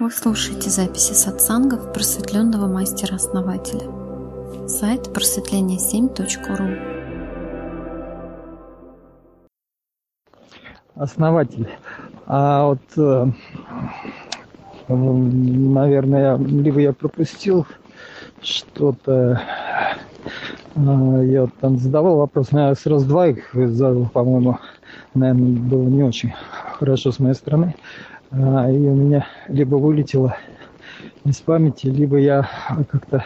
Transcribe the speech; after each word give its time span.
Вы 0.00 0.10
слушаете 0.10 0.70
записи 0.70 1.12
сатсангов 1.12 1.92
просветленного 1.92 2.66
мастера-основателя. 2.66 3.82
Сайт 4.66 5.08
просветление7.ру 5.08 6.64
Основатель. 10.94 11.68
А 12.24 12.64
вот, 12.64 12.80
э, 12.96 13.26
наверное, 14.88 16.38
либо 16.38 16.80
я 16.80 16.94
пропустил 16.94 17.66
что-то, 18.40 19.42
э, 20.76 21.24
я 21.26 21.46
там 21.60 21.76
задавал 21.76 22.16
вопрос, 22.16 22.52
наверное, 22.52 22.76
сразу 22.76 23.06
два 23.06 23.26
их 23.28 23.50
задал, 23.52 24.06
по-моему, 24.06 24.58
наверное, 25.12 25.60
было 25.60 25.88
не 25.88 26.04
очень 26.04 26.32
хорошо 26.78 27.12
с 27.12 27.18
моей 27.18 27.34
стороны. 27.34 27.74
А, 28.32 28.70
и 28.70 28.76
у 28.76 28.94
меня 28.94 29.26
либо 29.48 29.74
вылетело 29.76 30.36
из 31.24 31.40
памяти, 31.40 31.88
либо 31.88 32.16
я 32.16 32.48
как-то 32.90 33.24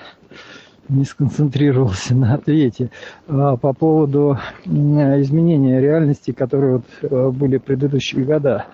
не 0.88 1.04
сконцентрировался 1.04 2.14
на 2.14 2.34
ответе 2.34 2.90
а, 3.28 3.56
по 3.56 3.74
поводу 3.74 4.38
изменения 4.64 5.80
реальности, 5.80 6.30
которые 6.30 6.76
вот 6.76 6.84
э, 7.02 7.30
были 7.30 7.58
предыдущие 7.58 8.24
года. 8.24 8.66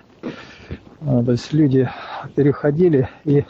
А, 1.00 1.24
то 1.24 1.32
есть 1.32 1.52
люди 1.52 1.88
переходили 2.36 3.08
и 3.24 3.44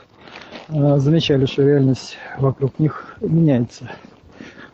замечали, 0.69 1.47
что 1.47 1.65
реальность 1.65 2.17
вокруг 2.39 2.78
них 2.78 3.17
меняется. 3.20 3.91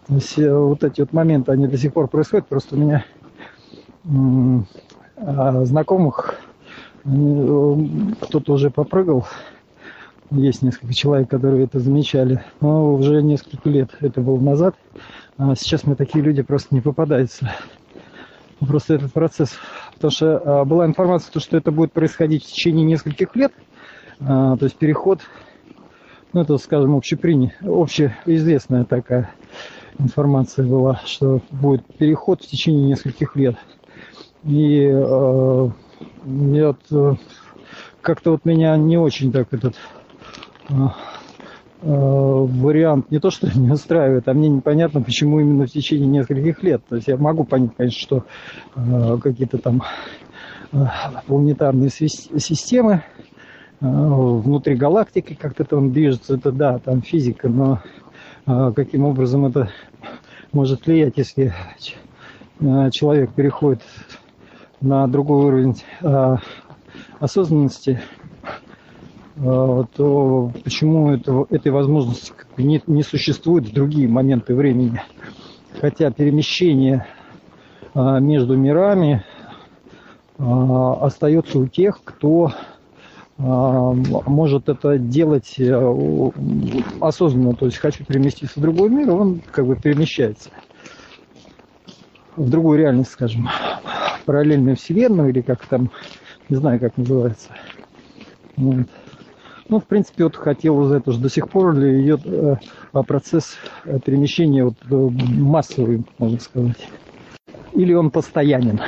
То 0.07 0.15
есть 0.15 0.39
э, 0.39 0.55
вот 0.55 0.85
эти 0.85 1.01
вот 1.01 1.13
моменты, 1.13 1.51
они 1.51 1.67
до 1.67 1.77
сих 1.77 1.93
пор 1.93 2.07
происходят, 2.07 2.47
просто 2.47 2.77
у 2.77 2.79
меня 2.79 3.05
знакомых 5.65 6.36
кто-то 8.21 8.53
уже 8.53 8.71
попрыгал. 8.71 9.27
Есть 10.31 10.63
несколько 10.63 10.93
человек, 10.93 11.31
которые 11.31 11.65
это 11.65 11.79
замечали. 11.79 12.45
Но 12.61 12.95
уже 12.95 13.23
несколько 13.23 13.69
лет 13.71 13.91
это 14.01 14.21
было 14.21 14.41
назад. 14.41 14.75
А 15.39 15.55
сейчас 15.55 15.85
мне 15.85 15.95
такие 15.95 16.25
люди 16.25 16.43
просто 16.43 16.75
не 16.75 16.81
попадаются. 16.81 17.53
Просто 18.59 18.95
этот 18.95 19.13
процесс. 19.13 19.53
Потому 19.95 20.11
что 20.11 20.39
а, 20.39 20.65
была 20.65 20.87
информация, 20.87 21.39
что 21.41 21.57
это 21.57 21.71
будет 21.71 21.93
происходить 21.93 22.45
в 22.45 22.49
течение 22.49 22.85
нескольких 22.85 23.37
лет. 23.37 23.53
А, 24.21 24.57
то 24.57 24.65
есть 24.65 24.77
переход, 24.77 25.21
ну 26.33 26.41
это, 26.41 26.57
скажем, 26.57 26.97
общепринят, 26.97 27.53
общеизвестная 27.63 28.85
такая 28.85 29.31
информация 29.99 30.67
была, 30.67 31.01
что 31.05 31.41
будет 31.51 31.85
переход 31.99 32.43
в 32.43 32.47
течение 32.47 32.89
нескольких 32.89 33.37
лет. 33.37 33.57
И 34.45 34.89
э, 34.93 35.71
нет, 36.27 36.77
э, 36.91 37.15
как-то 38.03 38.33
вот 38.33 38.45
меня 38.45 38.77
не 38.77 38.99
очень 38.99 39.31
так 39.31 39.53
этот 39.53 39.77
э, 40.69 40.73
э, 40.75 40.87
вариант 41.83 43.11
не 43.11 43.21
то, 43.21 43.31
что 43.31 43.49
не 43.59 43.71
устраивает, 43.71 44.29
а 44.29 44.35
мне 44.35 44.49
непонятно, 44.49 45.01
почему 45.01 45.41
именно 45.41 45.67
в 45.67 45.71
течение 45.71 46.09
нескольких 46.09 46.63
лет. 46.63 46.83
То 46.89 46.97
есть 46.97 47.09
я 47.09 47.17
могу 47.17 47.45
понять, 47.45 47.71
конечно, 47.77 48.01
что 48.01 49.19
какие-то 49.21 49.59
там 49.59 49.83
планетарные 51.27 51.91
системы 51.91 53.05
внутри 53.81 54.75
галактики 54.75 55.39
как-то 55.41 55.65
там 55.65 55.93
движется, 55.93 56.35
это 56.35 56.51
да, 56.51 56.79
там 56.79 57.03
физика, 57.03 57.49
но 57.49 57.81
каким 58.45 59.05
образом 59.05 59.47
это 59.47 59.71
может 60.53 60.87
влиять, 60.87 61.15
если 61.17 61.55
человек 62.91 63.33
переходит 63.33 63.83
на 64.81 65.07
другой 65.07 65.47
уровень 65.47 65.83
э, 66.03 66.37
осознанности, 67.19 68.01
э, 69.37 69.85
то 69.97 70.53
почему 70.65 71.13
это, 71.13 71.47
этой 71.51 71.73
возможности 71.73 72.33
не, 72.57 72.83
не 72.87 73.03
существует 73.03 73.67
в 73.67 73.73
другие 73.73 74.09
моменты 74.09 74.55
времени? 74.55 75.01
Хотя 75.81 76.11
перемещение 76.11 77.07
э, 77.95 78.21
между 78.21 78.57
мирами 78.57 79.25
остается 80.39 81.59
у 81.59 81.67
тех, 81.67 81.99
кто 82.05 82.53
может 83.39 84.69
это 84.69 84.99
делать 84.99 85.59
осознанно, 87.01 87.55
то 87.55 87.65
есть 87.65 87.79
хочу 87.79 88.05
переместиться 88.05 88.61
в 88.61 88.63
другой 88.63 88.91
мир, 88.91 89.11
он 89.13 89.41
как 89.51 89.67
бы 89.67 89.77
перемещается 89.77 90.51
в 92.37 92.51
другую 92.51 92.79
реальность, 92.79 93.13
скажем 93.13 93.49
параллельную 94.27 94.77
вселенную 94.77 95.31
или 95.31 95.41
как 95.41 95.65
там, 95.67 95.91
не 96.49 96.57
знаю, 96.57 96.79
как 96.79 96.97
называется. 96.99 97.49
Вот. 98.57 98.87
Ну, 99.69 99.81
в 99.81 99.87
принципе, 99.87 100.25
вот 100.25 100.37
хотел 100.37 100.79
узнать, 100.79 101.03
что 101.03 101.19
до 101.19 101.29
сих 101.29 101.49
пор 101.49 101.75
ли 101.75 102.03
идет 102.03 102.21
э, 102.25 102.57
процесс 102.93 103.57
э, 103.85 103.99
перемещения 103.99 104.65
вот, 104.65 104.77
э, 104.89 104.95
массовый, 104.95 106.05
можно 106.19 106.39
сказать. 106.39 106.89
Или 107.73 107.93
он 107.93 108.11
постоянен? 108.11 108.81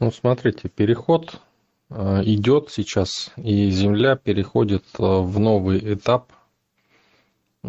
Ну, 0.00 0.10
смотрите, 0.10 0.68
переход 0.68 1.40
э, 1.88 2.22
идет 2.24 2.68
сейчас, 2.70 3.32
и 3.36 3.70
Земля 3.70 4.16
переходит 4.16 4.84
в 4.98 5.38
новый 5.38 5.94
этап. 5.94 6.32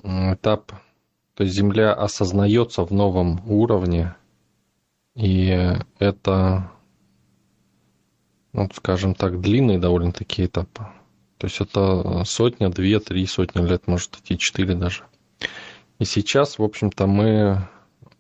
Этап, 0.03 0.73
то 1.35 1.43
есть 1.43 1.55
Земля 1.55 1.93
осознается 1.93 2.83
в 2.83 2.91
новом 2.91 3.39
уровне, 3.49 4.16
и 5.16 5.78
это, 6.00 6.72
ну, 8.52 8.70
скажем 8.74 9.16
так, 9.16 9.40
длинный 9.40 9.78
довольно-таки 9.78 10.46
этап. 10.46 10.70
То 11.38 11.48
есть 11.48 11.59
это 11.62 12.24
сотня, 12.26 12.70
две, 12.70 13.00
три 13.00 13.26
сотни 13.26 13.66
лет, 13.66 13.88
может 13.88 14.18
идти 14.18 14.38
четыре 14.38 14.76
даже. 14.76 15.03
И 16.00 16.06
сейчас, 16.06 16.59
в 16.59 16.64
общем-то, 16.64 17.08
мы 17.08 17.26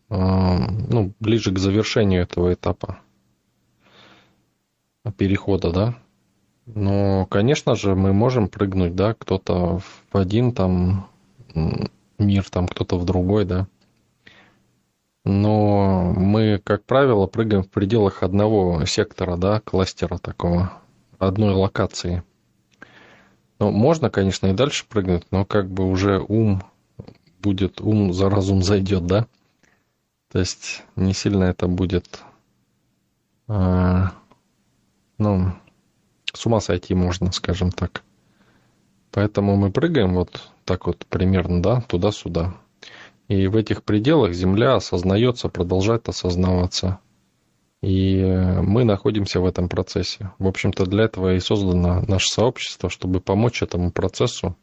э, 0.09 0.15
ну, 0.15 1.13
ближе 1.19 1.53
к 1.53 1.59
завершению 1.59 2.23
этого 2.23 2.53
этапа 2.53 2.99
перехода, 5.17 5.71
да. 5.71 5.95
Но, 6.65 7.25
конечно 7.27 7.75
же, 7.75 7.95
мы 7.95 8.13
можем 8.13 8.47
прыгнуть, 8.47 8.95
да, 8.95 9.13
кто-то 9.13 9.79
в 9.79 10.17
один 10.17 10.51
там 10.51 11.07
мир, 12.17 12.49
там 12.49 12.67
кто-то 12.67 12.97
в 12.97 13.05
другой, 13.05 13.45
да 13.45 13.67
но 15.25 16.13
мы, 16.15 16.61
как 16.63 16.85
правило, 16.85 17.25
прыгаем 17.25 17.63
в 17.63 17.69
пределах 17.69 18.23
одного 18.23 18.85
сектора, 18.85 19.35
да, 19.35 19.59
кластера 19.59 20.17
такого, 20.19 20.71
одной 21.17 21.53
локации. 21.53 22.23
Ну, 23.59 23.71
можно, 23.71 24.09
конечно, 24.09 24.47
и 24.47 24.53
дальше 24.53 24.85
прыгнуть, 24.87 25.25
но 25.31 25.43
как 25.43 25.69
бы 25.69 25.89
уже 25.89 26.19
ум 26.19 26.63
будет, 27.41 27.81
ум 27.81 28.13
за 28.13 28.29
разум 28.29 28.61
зайдет, 28.61 29.07
да? 29.07 29.27
То 30.31 30.39
есть 30.39 30.83
не 30.95 31.13
сильно 31.13 31.45
это 31.45 31.67
будет, 31.67 32.19
а, 33.47 34.11
ну, 35.17 35.53
с 36.33 36.45
ума 36.45 36.59
сойти 36.59 36.93
можно, 36.93 37.31
скажем 37.31 37.71
так. 37.71 38.03
Поэтому 39.11 39.55
мы 39.55 39.71
прыгаем 39.71 40.13
вот 40.13 40.49
так 40.65 40.85
вот 40.85 41.05
примерно, 41.07 41.61
да, 41.61 41.81
туда-сюда. 41.81 42.53
И 43.27 43.47
в 43.47 43.55
этих 43.55 43.83
пределах 43.83 44.33
Земля 44.33 44.75
осознается, 44.75 45.49
продолжает 45.49 46.07
осознаваться. 46.09 46.99
И 47.81 48.23
мы 48.23 48.83
находимся 48.83 49.39
в 49.41 49.45
этом 49.45 49.69
процессе. 49.69 50.31
В 50.39 50.47
общем-то, 50.47 50.85
для 50.85 51.05
этого 51.05 51.35
и 51.35 51.39
создано 51.39 52.01
наше 52.07 52.27
сообщество, 52.27 52.89
чтобы 52.89 53.21
помочь 53.21 53.61
этому 53.61 53.91
процессу 53.91 54.55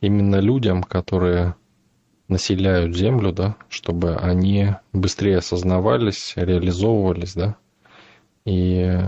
именно 0.00 0.36
людям, 0.36 0.82
которые 0.82 1.54
населяют 2.28 2.94
Землю, 2.94 3.32
да, 3.32 3.56
чтобы 3.68 4.14
они 4.16 4.74
быстрее 4.92 5.38
осознавались, 5.38 6.34
реализовывались, 6.36 7.34
да, 7.34 7.56
и 8.44 8.98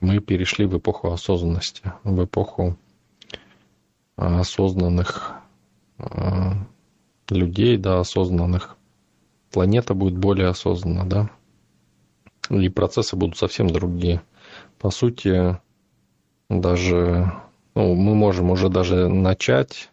мы 0.00 0.18
перешли 0.18 0.66
в 0.66 0.76
эпоху 0.76 1.12
осознанности, 1.12 1.92
в 2.04 2.24
эпоху 2.24 2.76
осознанных 4.16 5.34
людей, 7.30 7.76
да, 7.76 8.00
осознанных. 8.00 8.76
Планета 9.50 9.94
будет 9.94 10.16
более 10.16 10.48
осознанна, 10.48 11.08
да. 11.08 11.30
И 12.50 12.68
процессы 12.68 13.16
будут 13.16 13.36
совсем 13.36 13.68
другие. 13.68 14.22
По 14.78 14.90
сути, 14.90 15.58
даже 16.48 17.32
ну, 17.74 17.94
мы 17.94 18.14
можем 18.14 18.50
уже 18.50 18.68
даже 18.68 19.08
начать, 19.08 19.90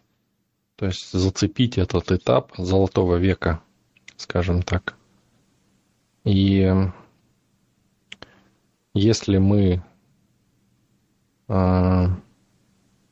то 0.76 0.86
есть 0.86 1.12
зацепить 1.12 1.78
этот 1.78 2.10
этап 2.10 2.52
золотого 2.56 3.16
века, 3.16 3.60
скажем 4.16 4.62
так. 4.62 4.96
И 6.24 6.68
если 8.92 9.38
мы 9.38 9.84
э, 11.48 12.06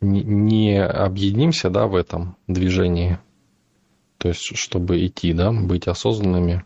не 0.01 0.85
объединимся 0.85 1.71
да, 1.71 1.87
в 1.87 1.95
этом 1.95 2.37
движении, 2.49 3.19
то 4.25 4.29
есть, 4.29 4.57
чтобы 4.57 5.05
идти, 5.05 5.35
да, 5.35 5.53
быть 5.53 5.87
осознанными, 5.87 6.65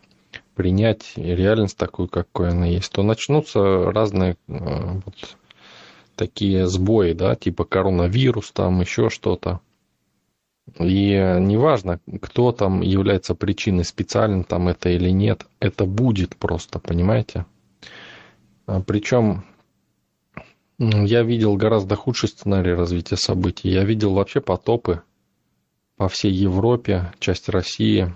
принять 0.55 1.11
реальность 1.17 1.75
такую, 1.75 2.07
какой 2.07 2.51
она 2.51 2.67
есть, 2.67 2.89
то 2.89 3.03
начнутся 3.03 3.91
разные 3.91 4.37
э, 4.47 5.01
вот, 5.05 5.37
такие 6.15 6.67
сбои, 6.67 7.11
да, 7.11 7.35
типа 7.35 7.65
коронавирус, 7.65 8.51
там 8.53 8.79
еще 8.79 9.09
что-то. 9.09 9.59
И 10.79 11.09
неважно, 11.41 11.99
кто 12.21 12.53
там 12.53 12.79
является 12.79 13.35
причиной, 13.35 13.83
специально 13.83 14.45
там 14.45 14.69
это 14.69 14.87
или 14.87 15.09
нет, 15.09 15.45
это 15.59 15.83
будет 15.83 16.37
просто, 16.37 16.79
понимаете? 16.79 17.45
А 18.67 18.79
Причем 18.79 19.43
я 20.77 21.23
видел 21.23 21.57
гораздо 21.57 21.97
худший 21.97 22.29
сценарий 22.29 22.71
развития 22.71 23.17
событий. 23.17 23.67
Я 23.67 23.83
видел 23.83 24.13
вообще 24.13 24.39
потопы 24.39 25.01
по 25.99 26.07
всей 26.07 26.31
Европе, 26.31 27.11
часть 27.19 27.49
России. 27.49 28.15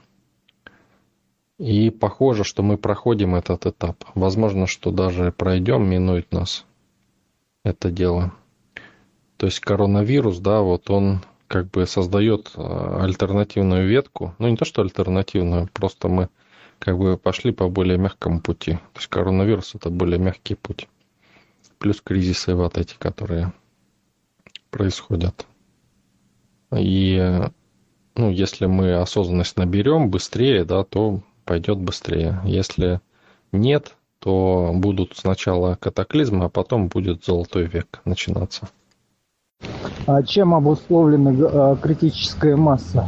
И 1.59 1.89
похоже, 1.89 2.45
что 2.45 2.63
мы 2.63 2.77
проходим 2.77 3.35
этот 3.35 3.65
этап. 3.65 4.06
Возможно, 4.15 4.68
что 4.68 4.89
даже 4.89 5.33
пройдем, 5.33 5.85
минует 5.89 6.31
нас 6.31 6.65
это 7.65 7.91
дело. 7.91 8.31
То 9.35 9.47
есть 9.47 9.59
коронавирус, 9.59 10.39
да, 10.39 10.62
вот 10.62 10.89
он 10.89 11.25
как 11.47 11.71
бы 11.71 11.85
создает 11.85 12.53
э, 12.56 12.97
альтернативную 13.01 13.86
ветку. 13.86 14.33
Ну, 14.39 14.47
не 14.47 14.56
то, 14.56 14.63
что 14.63 14.81
альтернативную, 14.81 15.68
просто 15.74 16.07
мы 16.07 16.29
как 16.79 16.97
бы 16.97 17.18
пошли 17.18 17.51
по 17.51 17.68
более 17.68 17.97
мягкому 17.97 18.39
пути. 18.39 18.75
То 18.94 19.00
есть 19.00 19.07
коронавирус– 19.07 19.71
это 19.75 19.89
более 19.89 20.19
мягкий 20.19 20.56
путь. 20.56 20.88
Плюс 21.79 22.00
кризисы 22.00 22.56
вот 22.56 22.77
эти, 22.77 22.95
которые 22.97 23.51
происходят. 24.71 25.45
И 26.71 27.41
ну, 28.15 28.30
если 28.30 28.65
мы 28.65 28.94
осознанность 28.94 29.57
наберем 29.57 30.10
быстрее, 30.10 30.65
да, 30.65 30.83
то 30.83 31.21
пойдет 31.45 31.80
быстрее. 31.80 32.39
Если 32.45 33.01
нет, 33.51 33.95
то 34.19 34.71
будут 34.74 35.13
сначала 35.15 35.75
катаклизмы, 35.75 36.45
а 36.45 36.50
потом 36.50 36.88
будет 36.88 37.25
золотой 37.25 37.65
век 37.65 38.01
начинаться. 38.06 38.69
А 40.06 40.21
чем 40.24 40.54
обусловлена 40.54 41.31
а, 41.31 41.75
критическая 41.75 42.56
масса 42.56 43.07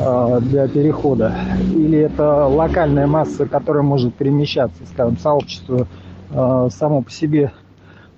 а, 0.00 0.40
для 0.40 0.68
перехода? 0.68 1.34
Или 1.74 1.98
это 1.98 2.46
локальная 2.46 3.06
масса, 3.06 3.46
которая 3.46 3.82
может 3.82 4.14
перемещаться, 4.14 4.82
скажем, 4.92 5.18
сообщество 5.18 5.86
а, 6.30 6.68
само 6.70 7.02
по 7.02 7.10
себе, 7.10 7.52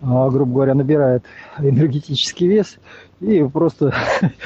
грубо 0.02 0.54
говоря, 0.54 0.75
набирает 0.75 1.25
энергетический 1.58 2.49
вес 2.49 2.78
и 3.20 3.43
просто 3.44 3.94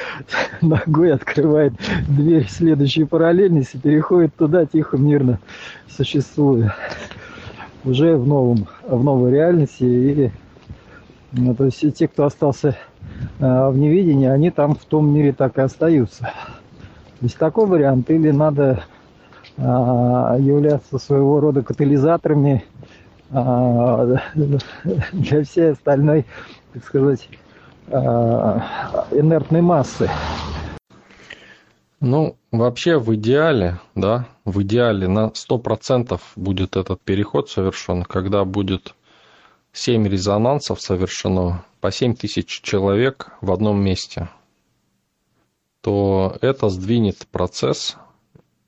ногой 0.61 1.13
открывает 1.13 1.73
дверь 2.07 2.47
следующей 2.47 3.05
параллельности, 3.05 3.77
переходит 3.77 4.35
туда 4.35 4.65
тихо, 4.65 4.97
мирно 4.97 5.39
существуя. 5.89 6.75
Уже 7.83 8.17
в, 8.17 8.27
новом, 8.27 8.67
в 8.87 9.03
новой 9.03 9.31
реальности. 9.31 9.83
И, 9.83 10.31
ну, 11.31 11.55
то 11.55 11.65
есть 11.65 11.95
те, 11.95 12.07
кто 12.07 12.25
остался 12.25 12.75
Э, 13.39 13.69
в 13.69 13.77
невидении, 13.77 14.27
они 14.27 14.51
там 14.51 14.75
в 14.75 14.85
том 14.85 15.13
мире 15.13 15.33
так 15.33 15.57
и 15.57 15.61
остаются. 15.61 16.23
То 16.23 17.23
есть 17.23 17.37
такой 17.37 17.67
вариант, 17.67 18.09
или 18.11 18.29
надо 18.29 18.83
а, 19.57 20.37
являться 20.37 20.99
своего 20.99 21.39
рода 21.39 21.63
катализаторами 21.63 22.63
а, 22.76 22.76
для 23.29 24.21
всей 25.43 25.71
остальной, 25.71 26.25
так 26.73 26.83
сказать, 26.83 27.29
а, 27.89 29.07
инертной 29.11 29.61
массы. 29.61 30.09
Ну, 31.99 32.37
вообще 32.51 32.99
в 32.99 33.13
идеале, 33.15 33.79
да, 33.95 34.27
в 34.45 34.61
идеале 34.61 35.07
на 35.07 35.31
100% 35.33 36.21
будет 36.35 36.77
этот 36.77 37.01
переход 37.01 37.49
совершен, 37.49 38.03
когда 38.03 38.45
будет 38.45 38.93
7 39.73 40.07
резонансов 40.07 40.79
совершено 40.79 41.65
по 41.81 41.91
7 41.91 42.15
тысяч 42.15 42.61
человек 42.61 43.31
в 43.41 43.51
одном 43.51 43.81
месте, 43.81 44.29
то 45.81 46.37
это 46.41 46.69
сдвинет 46.69 47.25
процесс 47.31 47.97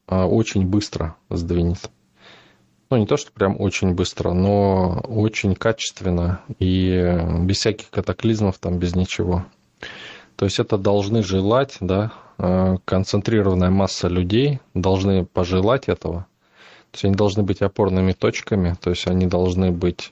а, 0.08 0.26
очень 0.26 0.66
быстро 0.66 1.16
сдвинет. 1.30 1.92
Ну, 2.90 2.98
не 2.98 3.06
то, 3.06 3.18
что 3.18 3.32
прям 3.32 3.60
очень 3.60 3.94
быстро, 3.94 4.34
но 4.34 5.02
очень 5.08 5.56
качественно 5.56 6.42
и 6.58 7.18
без 7.42 7.58
всяких 7.58 7.90
катаклизмов, 7.92 8.58
там, 8.58 8.80
без 8.80 8.96
ничего. 8.96 9.46
То 10.36 10.46
есть 10.46 10.60
это 10.60 10.78
должны 10.78 11.22
желать, 11.22 11.78
да, 11.82 12.14
а, 12.38 12.78
концентрированная 12.86 13.70
масса 13.70 14.08
людей 14.08 14.60
должны 14.74 15.26
пожелать 15.26 15.88
этого. 15.88 16.26
То 16.92 16.96
есть 16.96 17.06
они 17.06 17.16
должны 17.16 17.44
быть 17.44 17.62
опорными 17.62 18.14
точками, 18.14 18.76
то 18.82 18.90
есть 18.90 19.06
они 19.06 19.28
должны 19.28 19.72
быть 19.72 20.12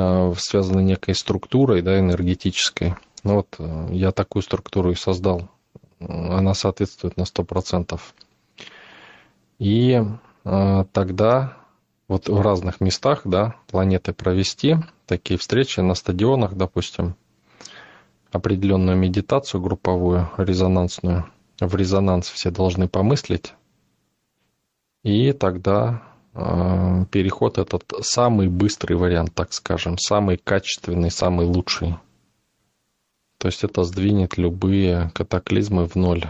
Э, 0.00 0.32
связаны 0.36 0.80
некой 0.80 1.16
структурой 1.16 1.82
да, 1.82 1.98
энергетической. 1.98 2.94
Ну 3.24 3.34
вот 3.36 3.56
э, 3.58 3.88
я 3.90 4.12
такую 4.12 4.44
структуру 4.44 4.92
и 4.92 4.94
создал. 4.94 5.48
Она 5.98 6.54
соответствует 6.54 7.16
на 7.16 7.22
100%. 7.22 7.98
И 9.58 10.00
э, 10.44 10.84
тогда 10.92 11.56
вот 12.08 12.28
в 12.28 12.40
разных 12.40 12.80
местах 12.80 13.22
да, 13.24 13.54
планеты 13.68 14.12
провести 14.12 14.76
такие 15.06 15.38
встречи 15.38 15.80
на 15.80 15.94
стадионах, 15.94 16.54
допустим, 16.54 17.14
определенную 18.32 18.96
медитацию 18.96 19.60
групповую, 19.60 20.30
резонансную. 20.36 21.30
В 21.60 21.74
резонанс 21.76 22.28
все 22.28 22.50
должны 22.50 22.88
помыслить. 22.88 23.54
И 25.02 25.32
тогда 25.32 26.02
Э, 26.40 27.04
переход 27.10 27.58
этот 27.58 27.92
самый 28.02 28.48
быстрый 28.48 28.94
вариант, 28.94 29.34
так 29.34 29.52
скажем, 29.52 29.98
самый 29.98 30.36
качественный, 30.36 31.10
самый 31.10 31.46
лучший. 31.46 31.96
То 33.38 33.48
есть 33.48 33.64
это 33.64 33.82
сдвинет 33.82 34.38
любые 34.38 35.10
катаклизмы 35.14 35.86
в 35.86 35.96
ноль. 35.96 36.26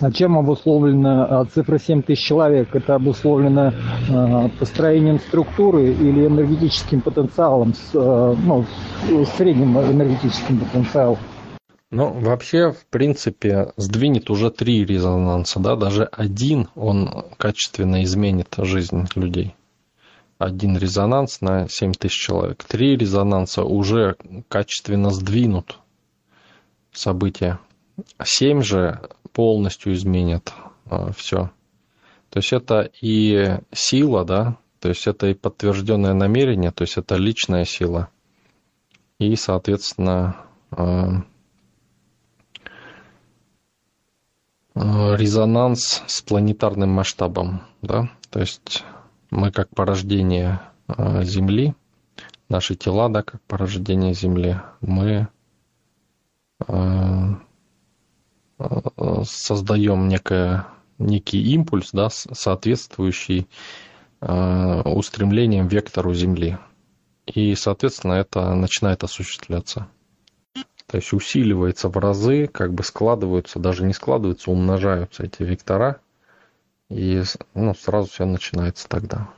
А 0.00 0.12
чем 0.12 0.36
обусловлена 0.36 1.44
цифра 1.46 1.78
7 1.78 2.02
тысяч 2.02 2.22
человек? 2.22 2.74
Это 2.74 2.96
обусловлено 2.96 3.72
э, 4.08 4.48
построением 4.58 5.18
структуры 5.20 5.86
или 5.86 6.26
энергетическим 6.26 7.00
потенциалом, 7.00 7.72
э, 7.94 8.34
ну, 8.44 8.64
средним 9.36 9.78
энергетическим 9.78 10.60
потенциалом? 10.60 11.18
Ну, 11.90 12.12
вообще, 12.12 12.72
в 12.72 12.84
принципе, 12.90 13.72
сдвинет 13.76 14.28
уже 14.28 14.50
три 14.50 14.84
резонанса, 14.84 15.60
да, 15.60 15.76
даже 15.76 16.04
один, 16.04 16.68
он 16.74 17.24
качественно 17.38 18.02
изменит 18.02 18.54
жизнь 18.58 19.06
людей. 19.14 19.54
Один 20.38 20.76
резонанс 20.76 21.40
на 21.40 21.68
7 21.68 21.92
тысяч 21.92 22.20
человек. 22.20 22.62
Три 22.64 22.96
резонанса 22.96 23.64
уже 23.64 24.16
качественно 24.48 25.10
сдвинут 25.10 25.78
события. 26.92 27.60
Семь 28.22 28.62
же 28.62 29.00
полностью 29.36 29.92
изменят 29.92 30.52
э, 30.86 31.10
все. 31.16 31.50
То 32.30 32.38
есть 32.38 32.52
это 32.52 32.90
и 33.00 33.58
сила, 33.72 34.24
да, 34.24 34.56
то 34.80 34.88
есть 34.88 35.06
это 35.06 35.28
и 35.28 35.34
подтвержденное 35.34 36.14
намерение, 36.14 36.72
то 36.72 36.82
есть 36.82 36.96
это 36.96 37.16
личная 37.16 37.64
сила. 37.64 38.08
И, 39.18 39.36
соответственно, 39.36 40.36
Э, 44.76 45.16
резонанс 45.16 46.02
с 46.06 46.20
планетарным 46.20 46.90
масштабом, 46.90 47.62
да, 47.80 48.10
то 48.28 48.40
есть 48.40 48.84
мы 49.30 49.50
как 49.50 49.70
порождение 49.70 50.60
э, 50.86 51.22
Земли, 51.24 51.74
наши 52.50 52.74
тела, 52.74 53.08
да, 53.08 53.22
как 53.22 53.40
порождение 53.42 54.12
Земли, 54.12 54.60
мы 54.82 55.28
создаем 59.24 60.08
некое, 60.08 60.66
некий 60.98 61.42
импульс, 61.52 61.90
да, 61.92 62.08
соответствующий 62.10 63.48
устремлениям 64.20 65.68
вектору 65.68 66.14
Земли. 66.14 66.58
И, 67.26 67.54
соответственно, 67.54 68.14
это 68.14 68.54
начинает 68.54 69.04
осуществляться. 69.04 69.88
То 70.86 70.96
есть 70.96 71.12
усиливается 71.12 71.88
в 71.88 71.96
разы, 71.96 72.46
как 72.46 72.72
бы 72.72 72.84
складываются, 72.84 73.58
даже 73.58 73.84
не 73.84 73.92
складываются, 73.92 74.50
умножаются 74.50 75.24
эти 75.24 75.42
вектора. 75.42 76.00
И 76.88 77.22
ну, 77.54 77.74
сразу 77.74 78.08
все 78.08 78.24
начинается 78.24 78.88
тогда. 78.88 79.28